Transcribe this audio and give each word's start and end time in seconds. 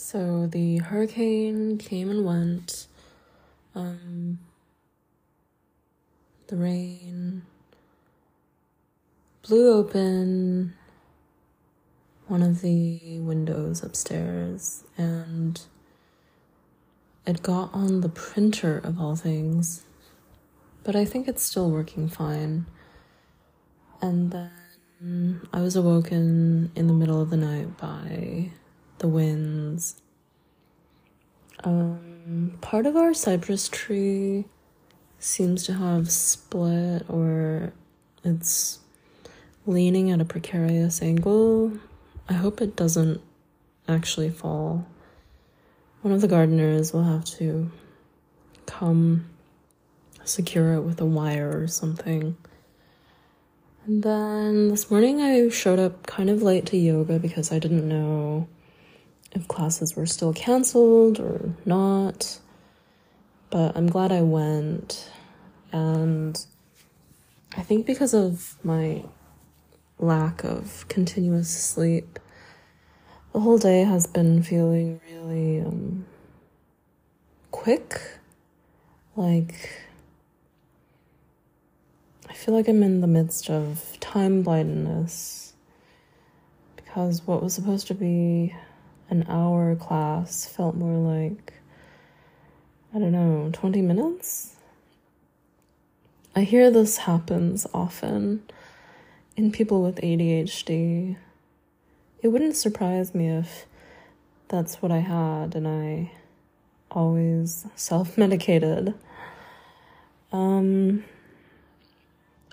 So 0.00 0.46
the 0.46 0.76
hurricane 0.76 1.76
came 1.76 2.08
and 2.08 2.24
went. 2.24 2.86
Um, 3.74 4.38
the 6.46 6.54
rain 6.54 7.42
blew 9.42 9.72
open 9.72 10.74
one 12.28 12.42
of 12.42 12.60
the 12.60 13.18
windows 13.18 13.82
upstairs 13.82 14.84
and 14.96 15.60
it 17.26 17.42
got 17.42 17.74
on 17.74 18.00
the 18.00 18.08
printer 18.08 18.78
of 18.78 19.00
all 19.00 19.16
things. 19.16 19.84
But 20.84 20.94
I 20.94 21.04
think 21.06 21.26
it's 21.26 21.42
still 21.42 21.72
working 21.72 22.08
fine. 22.08 22.66
And 24.00 24.30
then 24.30 25.40
I 25.52 25.60
was 25.60 25.74
awoken 25.74 26.70
in 26.76 26.86
the 26.86 26.92
middle 26.92 27.20
of 27.20 27.30
the 27.30 27.36
night 27.36 27.76
by 27.76 28.52
the 28.98 29.08
winds. 29.08 30.00
Um, 31.64 32.58
part 32.60 32.86
of 32.86 32.96
our 32.96 33.14
cypress 33.14 33.68
tree 33.68 34.44
seems 35.18 35.64
to 35.64 35.74
have 35.74 36.10
split 36.10 37.04
or 37.08 37.72
it's 38.24 38.78
leaning 39.66 40.10
at 40.10 40.20
a 40.20 40.24
precarious 40.24 41.02
angle. 41.02 41.72
I 42.28 42.34
hope 42.34 42.60
it 42.60 42.76
doesn't 42.76 43.20
actually 43.88 44.30
fall. 44.30 44.86
One 46.02 46.14
of 46.14 46.20
the 46.20 46.28
gardeners 46.28 46.92
will 46.92 47.04
have 47.04 47.24
to 47.36 47.70
come 48.66 49.28
secure 50.24 50.74
it 50.74 50.82
with 50.82 51.00
a 51.00 51.06
wire 51.06 51.50
or 51.62 51.66
something. 51.66 52.36
And 53.86 54.02
then 54.02 54.68
this 54.68 54.90
morning 54.90 55.20
I 55.20 55.48
showed 55.48 55.78
up 55.78 56.06
kind 56.06 56.28
of 56.28 56.42
late 56.42 56.66
to 56.66 56.76
yoga 56.76 57.18
because 57.18 57.50
I 57.50 57.58
didn't 57.58 57.88
know 57.88 58.46
if 59.32 59.46
classes 59.48 59.94
were 59.96 60.06
still 60.06 60.32
canceled 60.32 61.20
or 61.20 61.54
not. 61.64 62.38
But 63.50 63.76
I'm 63.76 63.88
glad 63.88 64.12
I 64.12 64.22
went. 64.22 65.10
And 65.72 66.44
I 67.56 67.62
think 67.62 67.86
because 67.86 68.14
of 68.14 68.56
my 68.62 69.04
lack 69.98 70.44
of 70.44 70.86
continuous 70.88 71.50
sleep, 71.50 72.18
the 73.32 73.40
whole 73.40 73.58
day 73.58 73.84
has 73.84 74.06
been 74.06 74.42
feeling 74.42 75.00
really 75.10 75.60
um, 75.60 76.06
quick. 77.50 78.00
Like, 79.16 79.70
I 82.28 82.32
feel 82.32 82.54
like 82.54 82.68
I'm 82.68 82.82
in 82.82 83.00
the 83.00 83.06
midst 83.06 83.50
of 83.50 83.98
time 84.00 84.42
blindness 84.42 85.52
because 86.76 87.26
what 87.26 87.42
was 87.42 87.54
supposed 87.54 87.86
to 87.88 87.94
be 87.94 88.54
an 89.10 89.24
hour 89.28 89.74
class 89.76 90.46
felt 90.46 90.74
more 90.74 90.96
like, 90.96 91.54
I 92.94 92.98
don't 92.98 93.12
know, 93.12 93.50
20 93.52 93.82
minutes? 93.82 94.56
I 96.36 96.42
hear 96.42 96.70
this 96.70 96.98
happens 96.98 97.66
often 97.74 98.42
in 99.36 99.50
people 99.50 99.82
with 99.82 99.96
ADHD. 99.96 101.16
It 102.22 102.28
wouldn't 102.28 102.56
surprise 102.56 103.14
me 103.14 103.28
if 103.28 103.66
that's 104.48 104.80
what 104.82 104.92
I 104.92 104.98
had 104.98 105.54
and 105.54 105.66
I 105.66 106.12
always 106.90 107.66
self 107.76 108.16
medicated. 108.18 108.94
Um, 110.32 111.04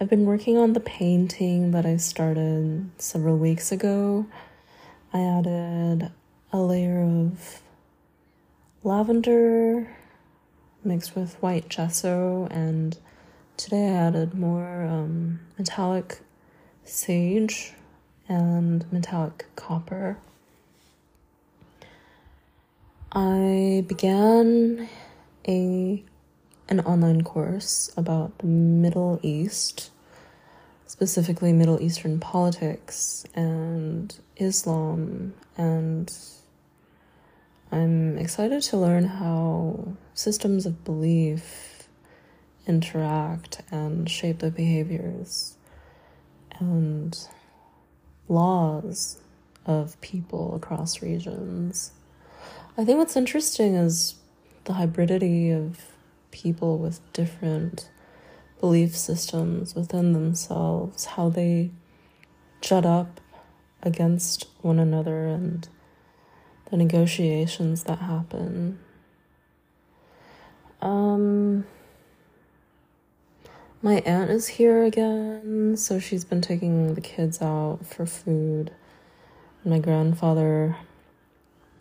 I've 0.00 0.10
been 0.10 0.24
working 0.24 0.56
on 0.56 0.72
the 0.72 0.80
painting 0.80 1.72
that 1.72 1.86
I 1.86 1.96
started 1.96 2.90
several 2.98 3.36
weeks 3.36 3.70
ago. 3.70 4.26
I 5.12 5.20
added 5.20 6.10
a 6.52 6.58
layer 6.58 7.00
of 7.02 7.62
lavender 8.82 9.88
mixed 10.82 11.14
with 11.14 11.34
white 11.42 11.68
gesso, 11.68 12.48
and 12.50 12.98
today 13.56 13.88
I 13.88 14.06
added 14.06 14.34
more 14.34 14.82
um, 14.84 15.40
metallic 15.58 16.20
sage 16.84 17.72
and 18.28 18.90
metallic 18.92 19.46
copper. 19.54 20.18
I 23.12 23.84
began 23.86 24.88
a 25.46 26.02
an 26.68 26.80
online 26.80 27.22
course 27.22 27.90
about 27.96 28.38
the 28.38 28.46
Middle 28.46 29.18
East, 29.22 29.90
specifically 30.86 31.52
Middle 31.52 31.82
Eastern 31.82 32.20
politics 32.20 33.24
and 33.34 34.16
Islam 34.36 35.34
and 35.56 36.12
I'm 37.72 38.18
excited 38.18 38.62
to 38.62 38.76
learn 38.76 39.04
how 39.04 39.94
systems 40.12 40.66
of 40.66 40.82
belief 40.84 41.88
interact 42.66 43.62
and 43.70 44.10
shape 44.10 44.40
the 44.40 44.50
behaviors 44.50 45.56
and 46.58 47.16
laws 48.28 49.18
of 49.66 50.00
people 50.00 50.56
across 50.56 51.00
regions. 51.00 51.92
I 52.76 52.84
think 52.84 52.98
what's 52.98 53.16
interesting 53.16 53.76
is 53.76 54.16
the 54.64 54.72
hybridity 54.72 55.56
of 55.56 55.78
people 56.32 56.76
with 56.76 57.00
different 57.12 57.88
belief 58.58 58.96
systems 58.96 59.76
within 59.76 60.12
themselves, 60.12 61.04
how 61.04 61.28
they 61.28 61.70
jut 62.60 62.84
up 62.84 63.20
against 63.80 64.48
one 64.60 64.80
another 64.80 65.26
and 65.26 65.68
the 66.70 66.76
negotiations 66.76 67.84
that 67.84 67.98
happen. 67.98 68.78
Um, 70.80 71.66
my 73.82 73.96
aunt 74.06 74.30
is 74.30 74.48
here 74.48 74.84
again, 74.84 75.76
so 75.76 75.98
she's 75.98 76.24
been 76.24 76.40
taking 76.40 76.94
the 76.94 77.00
kids 77.00 77.42
out 77.42 77.80
for 77.84 78.06
food. 78.06 78.70
My 79.64 79.78
grandfather 79.78 80.76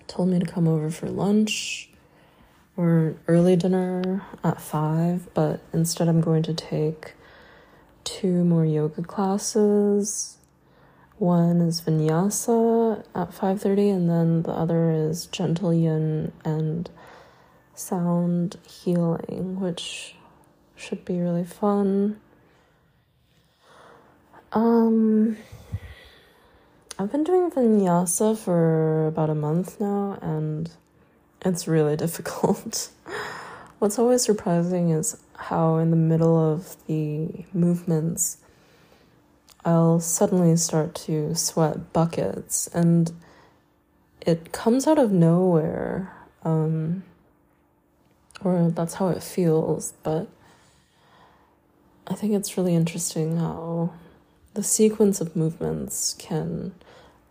told 0.08 0.30
me 0.30 0.40
to 0.40 0.46
come 0.46 0.68
over 0.68 0.90
for 0.90 1.08
lunch 1.08 1.90
or 2.76 3.16
early 3.28 3.56
dinner 3.56 4.24
at 4.44 4.60
five, 4.60 5.34
but 5.34 5.62
instead 5.72 6.08
I'm 6.08 6.20
going 6.20 6.44
to 6.44 6.54
take 6.54 7.14
two 8.04 8.44
more 8.44 8.66
yoga 8.66 9.04
classes 9.04 10.39
one 11.20 11.62
is 11.62 11.82
vinyasa 11.82 13.04
at 13.14 13.34
5:30 13.34 13.90
and 13.90 14.10
then 14.10 14.44
the 14.44 14.52
other 14.52 14.92
is 14.92 15.26
gentle 15.28 15.74
yin 15.74 16.32
and 16.46 16.90
sound 17.76 18.58
healing, 18.68 19.60
which 19.60 20.16
should 20.76 21.04
be 21.06 21.20
really 21.20 21.44
fun. 21.44 22.20
Um 24.54 25.38
I've 26.98 27.12
been 27.12 27.24
doing 27.24 27.52
vinyasa 27.52 28.38
for 28.38 29.08
about 29.08 29.30
a 29.30 29.36
month 29.36 29.80
now 29.80 30.18
and 30.22 30.70
it's 31.46 31.68
really 31.68 31.96
difficult. 32.06 32.90
What's 33.80 34.00
always 34.00 34.24
surprising 34.24 34.92
is 34.92 35.18
how 35.36 35.78
in 35.78 35.92
the 35.92 35.96
middle 35.96 36.38
of 36.38 36.76
the 36.88 37.46
movements 37.54 38.38
I'll 39.66 40.00
suddenly 40.00 40.56
start 40.56 40.96
to 41.06 41.36
sweat 41.36 41.92
buckets 41.94 42.68
and 42.68 43.12
it 44.22 44.52
comes 44.52 44.88
out 44.88 44.98
of 44.98 45.12
nowhere. 45.12 46.14
Um, 46.44 47.04
or 48.42 48.72
that's 48.72 48.96
how 48.96 49.10
it 49.10 49.22
feels, 49.22 49.94
but 50.04 50.28
I 52.08 52.14
think 52.14 52.34
it's 52.34 52.58
really 52.58 52.74
interesting 52.74 53.38
how 53.38 53.94
the 54.54 54.64
sequence 54.64 55.20
of 55.20 55.36
movements 55.36 56.16
can 56.18 56.74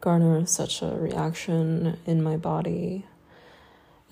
garner 0.01 0.45
such 0.47 0.83
a 0.83 0.87
reaction 0.87 1.99
in 2.07 2.23
my 2.23 2.37
body 2.37 3.07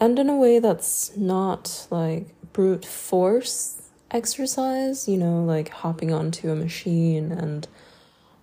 and 0.01 0.19
in 0.19 0.29
a 0.29 0.37
way 0.37 0.59
that's 0.59 1.17
not 1.17 1.87
like 1.91 2.29
brute 2.53 2.85
force 2.85 3.83
exercise, 4.11 5.09
you 5.09 5.17
know, 5.17 5.43
like 5.43 5.71
hopping 5.71 6.13
onto 6.13 6.51
a 6.51 6.55
machine 6.55 7.33
and 7.33 7.67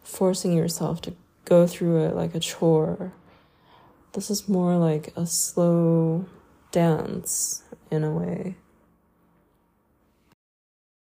forcing 0.03 0.53
yourself 0.53 1.01
to 1.01 1.13
go 1.45 1.67
through 1.67 2.03
it 2.05 2.15
like 2.15 2.35
a 2.35 2.39
chore. 2.39 3.13
This 4.13 4.29
is 4.29 4.47
more 4.47 4.77
like 4.77 5.11
a 5.15 5.25
slow 5.25 6.25
dance 6.71 7.63
in 7.89 8.03
a 8.03 8.11
way. 8.11 8.55